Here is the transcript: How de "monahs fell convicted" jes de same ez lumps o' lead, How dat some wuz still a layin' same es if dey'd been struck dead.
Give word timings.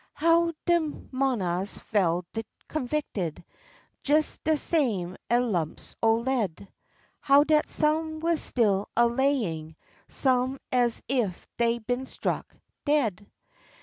How 0.13 0.51
de 0.65 0.79
"monahs 1.11 1.77
fell 1.77 2.25
convicted" 2.67 3.45
jes 4.03 4.39
de 4.39 4.57
same 4.57 5.15
ez 5.29 5.43
lumps 5.43 5.95
o' 6.01 6.15
lead, 6.15 6.67
How 7.19 7.43
dat 7.43 7.69
some 7.69 8.19
wuz 8.19 8.37
still 8.39 8.89
a 8.97 9.07
layin' 9.07 9.75
same 10.07 10.57
es 10.71 11.03
if 11.07 11.45
dey'd 11.59 11.85
been 11.85 12.07
struck 12.07 12.47
dead. 12.83 13.29